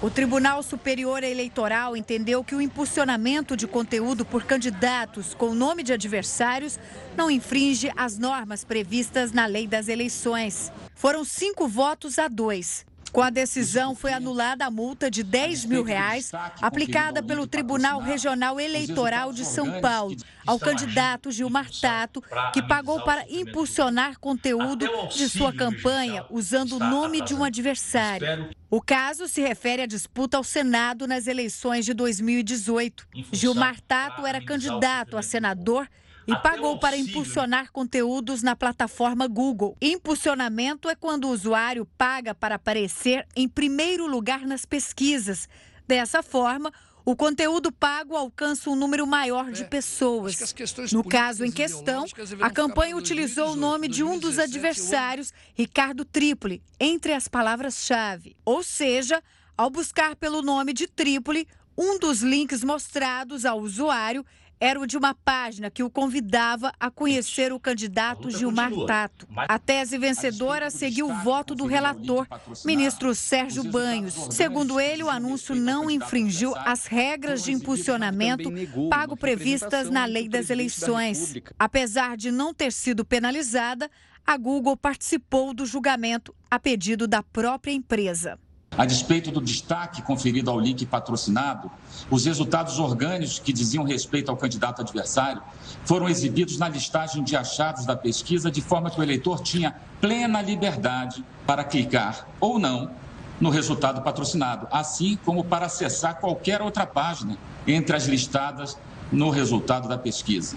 [0.02, 5.94] O Tribunal Superior Eleitoral entendeu que o impulsionamento de conteúdo por candidatos com nome de
[5.94, 6.78] adversários
[7.16, 10.70] não infringe as normas previstas na lei das eleições.
[10.94, 12.84] Foram cinco votos a dois.
[13.12, 18.58] Com a decisão, foi anulada a multa de 10 mil reais aplicada pelo Tribunal Regional
[18.58, 22.22] Eleitoral de São Paulo ao candidato Gilmar Tato,
[22.54, 28.48] que pagou para impulsionar conteúdo de sua campanha usando o nome de um adversário.
[28.70, 33.06] O caso se refere à disputa ao Senado nas eleições de 2018.
[33.30, 35.86] Gilmar Tato era candidato a senador
[36.26, 39.76] e pagou para impulsionar conteúdos na plataforma Google.
[39.80, 45.48] Impulsionamento é quando o usuário paga para aparecer em primeiro lugar nas pesquisas.
[45.86, 46.72] Dessa forma,
[47.04, 50.54] o conteúdo pago alcança um número maior de é, pessoas.
[50.92, 52.04] No caso em questão,
[52.40, 58.36] a campanha utilizou o nome de um dos adversários, Ricardo Trípoli, entre as palavras-chave.
[58.44, 59.22] Ou seja,
[59.56, 64.24] ao buscar pelo nome de Trípoli, um dos links mostrados ao usuário
[64.62, 69.26] era o de uma página que o convidava a conhecer o candidato Gilmar Tato.
[69.36, 72.28] A tese vencedora seguiu o voto do relator,
[72.64, 74.28] ministro Sérgio Banhos.
[74.30, 78.52] Segundo ele, o anúncio não infringiu as regras de impulsionamento
[78.88, 81.34] pago previstas na lei das eleições.
[81.58, 83.90] Apesar de não ter sido penalizada,
[84.24, 88.38] a Google participou do julgamento a pedido da própria empresa.
[88.76, 91.70] A despeito do destaque conferido ao link patrocinado,
[92.10, 95.42] os resultados orgânicos que diziam respeito ao candidato adversário
[95.84, 100.40] foram exibidos na listagem de achados da pesquisa, de forma que o eleitor tinha plena
[100.40, 102.90] liberdade para clicar ou não
[103.38, 108.78] no resultado patrocinado, assim como para acessar qualquer outra página entre as listadas
[109.10, 110.56] no resultado da pesquisa.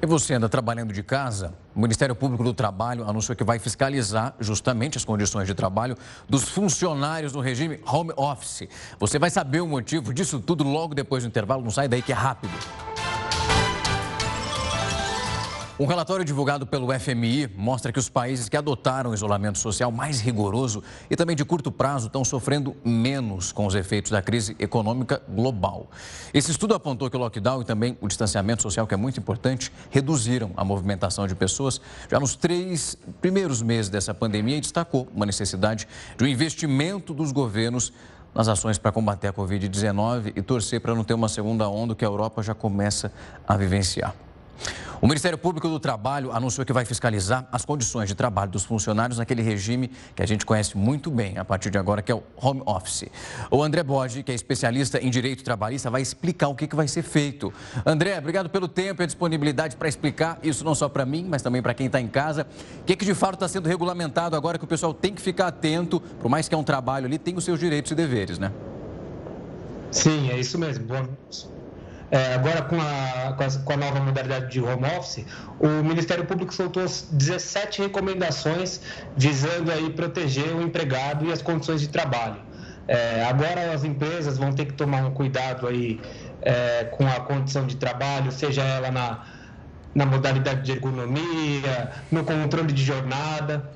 [0.00, 1.65] E você anda trabalhando de casa?
[1.76, 5.94] O Ministério Público do Trabalho anunciou que vai fiscalizar justamente as condições de trabalho
[6.26, 8.66] dos funcionários no regime home office.
[8.98, 11.62] Você vai saber o motivo disso tudo logo depois do intervalo.
[11.62, 12.54] Não sai daí que é rápido.
[15.78, 20.22] Um relatório divulgado pelo FMI mostra que os países que adotaram o isolamento social mais
[20.22, 25.20] rigoroso e também de curto prazo estão sofrendo menos com os efeitos da crise econômica
[25.28, 25.90] global.
[26.32, 29.70] Esse estudo apontou que o lockdown e também o distanciamento social, que é muito importante,
[29.90, 31.78] reduziram a movimentação de pessoas
[32.10, 35.86] já nos três primeiros meses dessa pandemia e destacou uma necessidade
[36.16, 37.92] de um investimento dos governos
[38.34, 42.04] nas ações para combater a Covid-19 e torcer para não ter uma segunda onda que
[42.04, 43.12] a Europa já começa
[43.46, 44.14] a vivenciar.
[45.00, 49.18] O Ministério Público do Trabalho anunciou que vai fiscalizar as condições de trabalho dos funcionários
[49.18, 52.22] naquele regime que a gente conhece muito bem a partir de agora, que é o
[52.34, 53.04] home office.
[53.50, 57.02] O André Borges, que é especialista em direito trabalhista, vai explicar o que, vai ser
[57.02, 57.52] feito.
[57.84, 61.42] André, obrigado pelo tempo e a disponibilidade para explicar isso não só para mim, mas
[61.42, 62.46] também para quem está em casa.
[62.80, 65.48] O que, que de fato está sendo regulamentado agora que o pessoal tem que ficar
[65.48, 68.50] atento, por mais que é um trabalho ali, tem os seus direitos e deveres, né?
[69.90, 70.84] Sim, é isso mesmo.
[70.86, 71.06] Bom,
[72.10, 75.24] é, agora, com a, com a, com, a, nova modalidade de home office,
[75.58, 78.80] o Ministério Público soltou 17 recomendações
[79.16, 82.36] visando aí proteger o empregado e as condições de trabalho.
[82.86, 86.00] É, agora as empresas vão ter que tomar um cuidado aí
[86.42, 89.24] é, com a condição de trabalho, seja ela na,
[89.92, 93.68] na modalidade de ergonomia, no controle de jornada,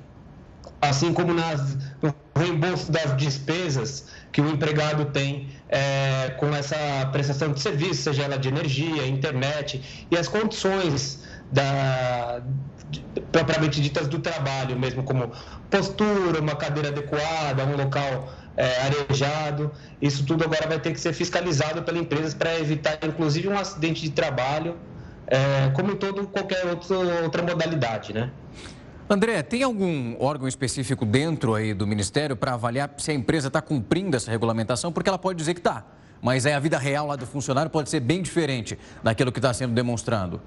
[0.81, 6.77] assim como nas, no reembolso das despesas que o empregado tem é, com essa
[7.13, 12.43] prestação de serviço, seja ela de energia, internet, e as condições da,
[13.31, 15.31] propriamente ditas do trabalho, mesmo como
[15.71, 19.71] postura, uma cadeira adequada, um local é, arejado.
[20.03, 24.03] Isso tudo agora vai ter que ser fiscalizado pela empresa para evitar, inclusive, um acidente
[24.03, 24.77] de trabalho,
[25.29, 28.31] é, como em todo qualquer outro, outra modalidade, né?
[29.13, 33.61] André, tem algum órgão específico dentro aí do Ministério para avaliar se a empresa está
[33.61, 34.93] cumprindo essa regulamentação?
[34.93, 35.85] Porque ela pode dizer que está,
[36.23, 39.53] mas aí a vida real lá do funcionário pode ser bem diferente daquilo que está
[39.53, 40.41] sendo demonstrado.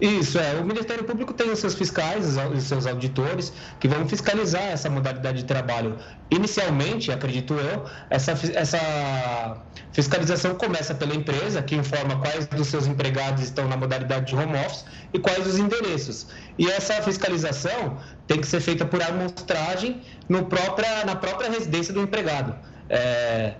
[0.00, 0.60] Isso, é.
[0.60, 5.38] O Ministério Público tem os seus fiscais, os seus auditores, que vão fiscalizar essa modalidade
[5.38, 5.96] de trabalho.
[6.30, 9.56] Inicialmente, acredito eu, essa, essa
[9.92, 14.54] fiscalização começa pela empresa, que informa quais dos seus empregados estão na modalidade de home
[14.66, 16.26] office e quais os endereços.
[16.58, 22.02] E essa fiscalização tem que ser feita por amostragem no própria, na própria residência do
[22.02, 22.54] empregado.
[22.90, 23.54] É,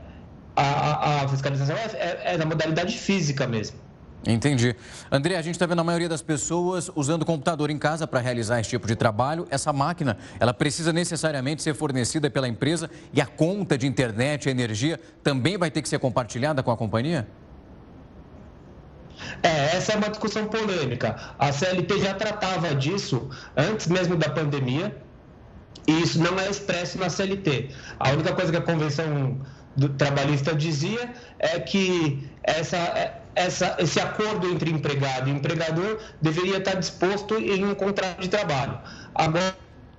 [0.55, 3.86] a, a, fiscalização é, é, é na modalidade física mesmo.
[4.27, 4.75] Entendi.
[5.11, 8.59] André, a gente está vendo a maioria das pessoas usando computador em casa para realizar
[8.59, 9.47] esse tipo de trabalho.
[9.51, 14.51] Essa máquina, ela precisa necessariamente ser fornecida pela empresa e a conta de internet e
[14.51, 17.27] energia também vai ter que ser compartilhada com a companhia?
[19.43, 21.17] É, essa é uma discussão polêmica.
[21.39, 24.95] A CLT já tratava disso antes mesmo da pandemia
[25.87, 27.71] e isso não é expresso na CLT.
[27.99, 29.41] A única coisa que a Convenção
[29.77, 36.57] do trabalhista dizia é que essa é, essa, esse acordo entre empregado e empregador deveria
[36.57, 38.79] estar disposto em um contrato de trabalho.
[39.15, 39.55] Agora,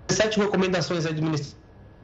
[0.10, 1.56] sete recomendações Ministério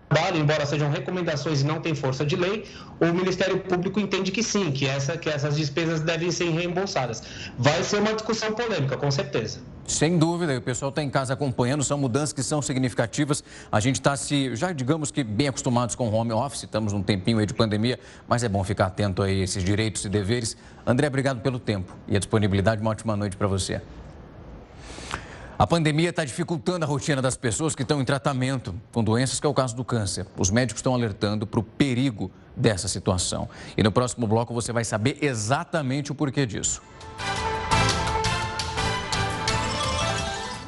[0.10, 2.66] trabalho, embora sejam recomendações e não tem força de lei,
[3.02, 7.24] o Ministério Público entende que sim, que, essa, que essas despesas devem ser reembolsadas.
[7.58, 9.60] Vai ser uma discussão polêmica, com certeza.
[9.86, 13.44] Sem dúvida, o pessoal está em casa acompanhando, são mudanças que são significativas.
[13.72, 17.38] A gente está se, já digamos que bem acostumados com home office, estamos num tempinho
[17.38, 20.56] aí de pandemia, mas é bom ficar atento a esses direitos e deveres.
[20.86, 22.82] André, obrigado pelo tempo e a disponibilidade.
[22.82, 23.82] Uma ótima noite para você.
[25.60, 29.46] A pandemia está dificultando a rotina das pessoas que estão em tratamento com doenças, que
[29.46, 30.26] é o caso do câncer.
[30.38, 33.48] Os médicos estão alertando para o perigo dessa situação.
[33.78, 36.82] E no próximo bloco você vai saber exatamente o porquê disso.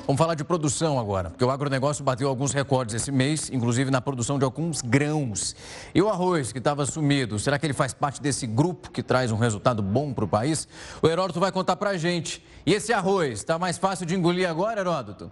[0.06, 4.00] Vamos falar de produção agora, porque o agronegócio bateu alguns recordes esse mês, inclusive na
[4.00, 5.56] produção de alguns grãos.
[5.96, 9.32] E o arroz, que estava sumido, será que ele faz parte desse grupo que traz
[9.32, 10.68] um resultado bom para o país?
[11.02, 12.46] O Heródoto vai contar para a gente.
[12.68, 15.32] E esse arroz, está mais fácil de engolir agora, Heródoto?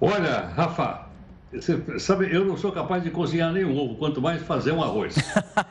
[0.00, 1.04] Olha, Rafa,
[1.52, 5.14] você sabe, eu não sou capaz de cozinhar nenhum ovo, quanto mais fazer um arroz.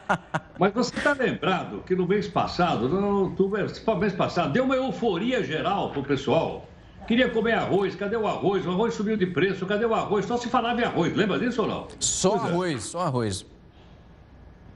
[0.59, 5.43] Mas você está lembrado que no mês passado, no, no mês passado, deu uma euforia
[5.43, 6.67] geral para o pessoal
[7.07, 8.65] Queria comer arroz, cadê o arroz?
[8.65, 10.25] O arroz subiu de preço, cadê o arroz?
[10.25, 11.87] Só se falava em arroz, lembra disso ou não?
[11.99, 12.47] Só pois é.
[12.47, 12.79] arroz, é.
[12.79, 13.45] só arroz.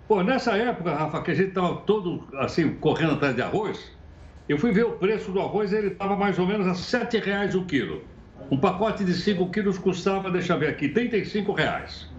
[0.07, 3.91] Pô, nessa época, Rafa, que a gente estava todo assim, correndo atrás de arroz,
[4.47, 7.55] eu fui ver o preço do arroz ele estava mais ou menos a R$ reais
[7.55, 8.01] o quilo.
[8.49, 12.09] Um pacote de 5 quilos custava, deixa eu ver aqui, R$ reais.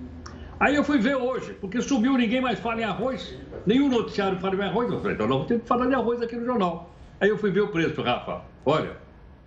[0.61, 3.35] Aí eu fui ver hoje, porque subiu, ninguém mais fala em arroz,
[3.65, 4.91] nenhum noticiário fala em arroz.
[4.91, 6.95] Eu falei, então não vou ter que falar de arroz aqui no jornal.
[7.21, 8.43] Aí eu fui ver o preço, Rafa.
[8.67, 8.97] Olha,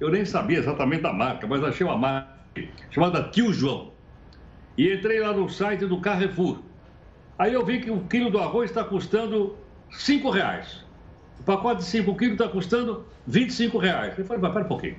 [0.02, 2.28] eu nem sabia exatamente a marca, mas achei uma marca
[2.90, 3.92] chamada Tio João.
[4.76, 6.60] E entrei lá no site do Carrefour.
[7.38, 9.56] Aí eu vi que o quilo do arroz está custando
[9.92, 10.84] cinco reais.
[11.40, 14.18] O pacote de 5 quilos está custando 25 reais.
[14.18, 14.96] Eu falei, mas pera um pouquinho.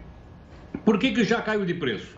[0.84, 2.16] Por que, que já caiu de preço?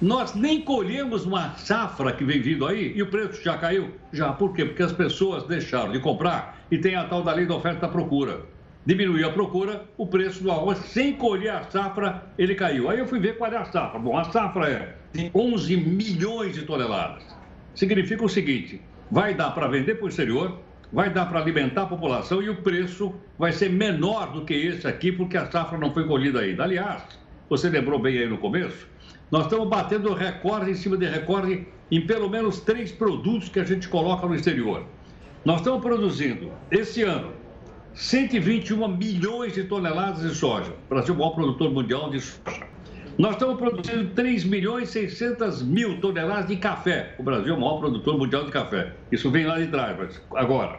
[0.00, 3.92] Nós nem colhemos uma safra que vem vindo aí e o preço já caiu?
[4.12, 4.32] Já.
[4.32, 4.64] Por quê?
[4.64, 7.80] Porque as pessoas deixaram de comprar e tem a tal da lei da oferta e
[7.80, 8.55] da procura
[8.86, 12.88] diminuiu a procura, o preço do arroz, sem colher a safra, ele caiu.
[12.88, 13.98] Aí eu fui ver qual é a safra.
[13.98, 17.24] Bom, a safra é de 11 milhões de toneladas.
[17.74, 18.80] Significa o seguinte:
[19.10, 20.60] vai dar para vender para o exterior,
[20.92, 24.86] vai dar para alimentar a população e o preço vai ser menor do que esse
[24.86, 26.62] aqui, porque a safra não foi colhida ainda.
[26.62, 27.02] Aliás,
[27.50, 28.86] você lembrou bem aí no começo,
[29.30, 33.64] nós estamos batendo recorde em cima de recorde em pelo menos três produtos que a
[33.64, 34.84] gente coloca no exterior.
[35.44, 37.32] Nós estamos produzindo esse ano
[37.96, 40.70] 121 milhões de toneladas de soja.
[40.70, 42.66] O Brasil é o maior produtor mundial de soja.
[43.16, 47.14] Nós estamos produzindo 3 milhões e 600 mil toneladas de café.
[47.18, 48.92] O Brasil é o maior produtor mundial de café.
[49.10, 50.78] Isso vem lá de trás, mas agora.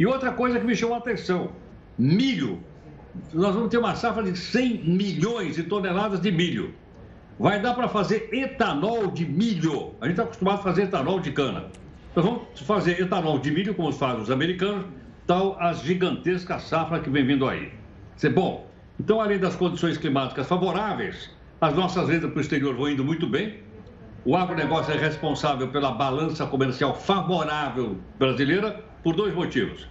[0.00, 1.52] E outra coisa que me chamou a atenção:
[1.96, 2.58] milho.
[3.32, 6.74] Nós vamos ter uma safra de 100 milhões de toneladas de milho.
[7.38, 9.94] Vai dar para fazer etanol de milho.
[10.00, 11.66] A gente está acostumado a fazer etanol de cana.
[12.16, 14.86] Nós vamos fazer etanol de milho, como fazem os americanos,
[15.28, 17.70] tal as gigantescas safras que vem vindo aí.
[18.34, 18.66] Bom.
[18.98, 23.28] Então, além das condições climáticas favoráveis, as nossas vendas para o exterior vão indo muito
[23.28, 23.58] bem.
[24.24, 29.86] O agronegócio é responsável pela balança comercial favorável brasileira por dois motivos.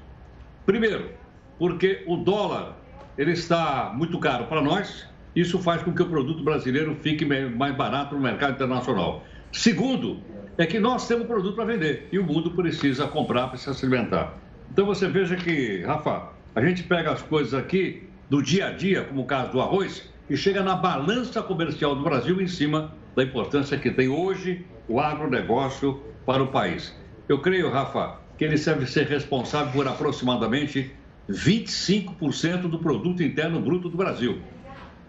[0.66, 1.12] Primeiro,
[1.58, 2.76] porque o dólar
[3.18, 7.76] ele está muito caro para nós, isso faz com que o produto brasileiro fique mais
[7.76, 9.24] barato no mercado internacional.
[9.54, 10.20] Segundo,
[10.58, 14.47] é que nós temos produto para vender e o mundo precisa comprar para se alimentar.
[14.70, 19.06] Então você veja que, Rafa, a gente pega as coisas aqui do dia a dia,
[19.06, 23.24] como o caso do arroz, e chega na balança comercial do Brasil em cima da
[23.24, 26.94] importância que tem hoje o agronegócio para o país.
[27.28, 30.96] Eu creio, Rafa, que ele deve ser responsável por aproximadamente
[31.30, 34.44] 25% do produto interno bruto do Brasil.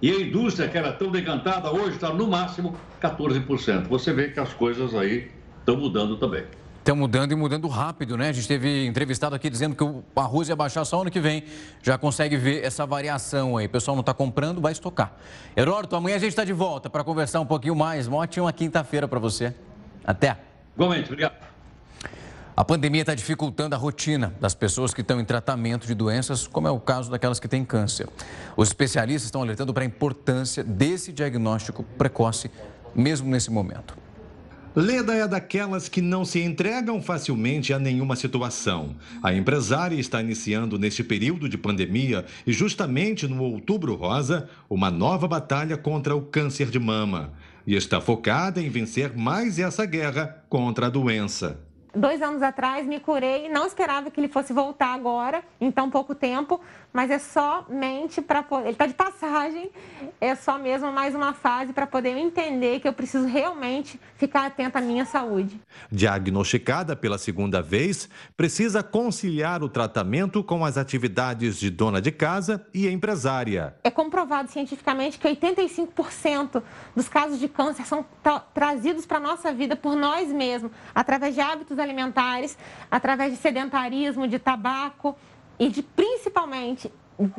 [0.01, 3.89] E a indústria, que era tão decantada, hoje está no máximo 14%.
[3.89, 6.47] Você vê que as coisas aí estão mudando também.
[6.89, 8.31] Estão mudando e mudando rápido, né?
[8.31, 11.45] A gente teve entrevistado aqui dizendo que o arroz ia baixar só ano que vem.
[11.83, 13.67] Já consegue ver essa variação aí.
[13.67, 15.13] O pessoal não está comprando, vai estocar.
[15.55, 18.07] Heródoto, amanhã a gente está de volta para conversar um pouquinho mais.
[18.07, 19.55] Uma ótima quinta-feira para você.
[20.03, 20.39] Até.
[20.75, 21.35] Igualmente, obrigado.
[22.57, 26.69] A pandemia está dificultando a rotina das pessoas que estão em tratamento de doenças, como
[26.69, 28.09] é o caso daquelas que têm câncer.
[28.57, 32.51] Os especialistas estão alertando para a importância desse diagnóstico precoce,
[32.95, 34.08] mesmo nesse momento.
[34.81, 38.95] Leda é daquelas que não se entregam facilmente a nenhuma situação.
[39.21, 45.27] A empresária está iniciando neste período de pandemia e justamente no Outubro Rosa, uma nova
[45.27, 47.33] batalha contra o câncer de mama.
[47.67, 51.59] E está focada em vencer mais essa guerra contra a doença.
[51.93, 56.15] dois anos atrás, me curei, não esperava que ele fosse voltar agora, em tão pouco
[56.15, 56.61] tempo,
[56.93, 59.71] mas é somente para ele está de passagem,
[60.21, 64.79] é só mesmo mais uma fase para poder entender que eu preciso realmente ficar atenta
[64.79, 65.61] à minha saúde.
[65.93, 72.67] Diagnosticada pela segunda vez, precisa conciliar o tratamento com as atividades de dona de casa
[72.73, 73.77] e empresária.
[73.85, 76.63] É comprovado cientificamente que 85%
[76.97, 81.35] dos casos de câncer são tra trazidos para a nossa vida por nós mesmos, através
[81.35, 82.57] de hábitos alimentares,
[82.91, 85.17] através de sedentarismo, de tabaco
[85.59, 86.91] e de principalmente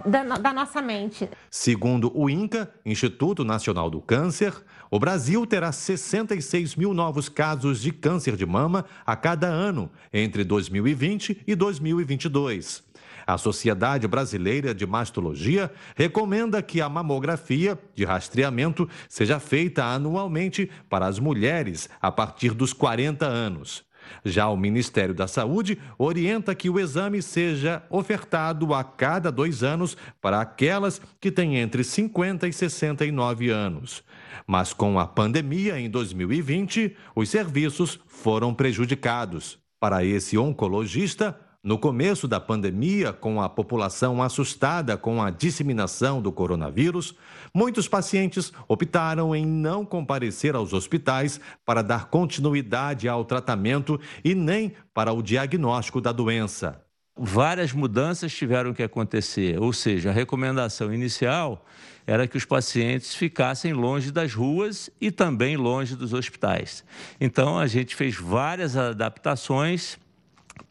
[0.05, 1.30] da, da, nossa mente.
[1.49, 4.53] Segundo o INCA, Instituto Nacional do Câncer,
[4.91, 10.43] o Brasil terá 66 mil novos casos de câncer de mama a cada ano entre
[10.43, 12.84] 2020 e 2022.
[13.26, 21.05] A Sociedade Brasileira de Mastologia recomenda que a mamografia de rastreamento seja feita anualmente para
[21.05, 23.88] as mulheres a partir dos 40 anos.
[24.24, 29.95] Já o Ministério da Saúde orienta que o exame seja ofertado a cada dois anos
[30.22, 34.03] para aquelas que têm entre 50 e 69 anos.
[34.45, 39.60] Mas com a pandemia em 2020, os serviços foram prejudicados.
[39.80, 46.32] Para esse oncologista, no começo da pandemia, com a população assustada com a disseminação do
[46.32, 47.14] coronavírus,
[47.53, 54.74] muitos pacientes optaram em não comparecer aos hospitais para dar continuidade ao tratamento e nem
[54.93, 56.82] para o diagnóstico da doença.
[57.22, 61.66] Várias mudanças tiveram que acontecer, ou seja, a recomendação inicial
[62.07, 66.86] era que os pacientes ficassem longe das ruas e também longe dos hospitais.
[67.20, 69.99] Então, a gente fez várias adaptações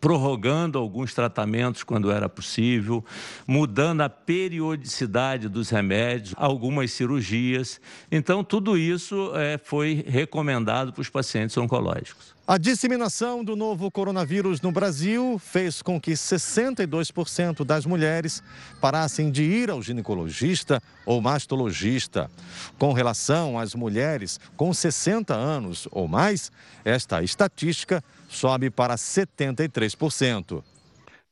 [0.01, 3.05] prorrogando alguns tratamentos quando era possível,
[3.47, 7.81] mudando a periodicidade dos remédios, algumas cirurgias.
[8.11, 12.38] Então, tudo isso é, foi recomendado para os pacientes oncológicos.
[12.51, 18.43] A disseminação do novo coronavírus no Brasil fez com que 62% das mulheres
[18.81, 22.31] parassem de ir ao ginecologista ou mastologista.
[22.79, 26.51] Com relação às mulheres com 60 anos ou mais,
[26.87, 30.65] esta estatística sobe para 73%.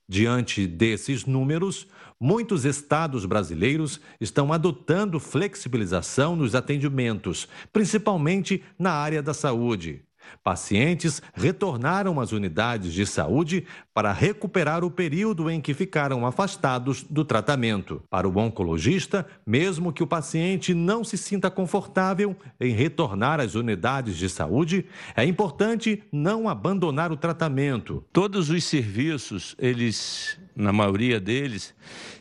[0.07, 1.87] Diante desses números,
[2.21, 10.06] muitos estados brasileiros estão adotando flexibilização nos atendimentos, principalmente na área da saúde.
[10.43, 17.25] Pacientes retornaram às unidades de saúde para recuperar o período em que ficaram afastados do
[17.25, 18.03] tratamento.
[18.09, 24.17] Para o oncologista, mesmo que o paciente não se sinta confortável em retornar às unidades
[24.17, 28.05] de saúde, é importante não abandonar o tratamento.
[28.13, 31.75] Todos os serviços, eles, na maioria deles,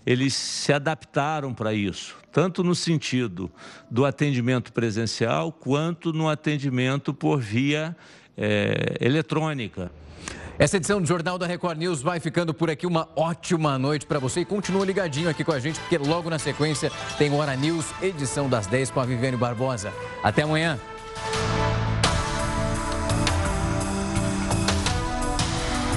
[0.06, 3.50] eles se adaptaram para isso tanto no sentido
[3.90, 7.96] do atendimento presencial, quanto no atendimento por via
[8.38, 9.90] é, eletrônica.
[10.60, 12.86] Essa edição do Jornal da Record News vai ficando por aqui.
[12.86, 16.38] Uma ótima noite para você e continua ligadinho aqui com a gente, porque logo na
[16.38, 19.94] sequência tem Hora News, edição das 10 com a Viviane Barbosa.
[20.22, 20.78] Até amanhã.